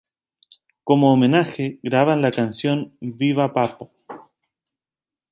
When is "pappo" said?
3.53-3.91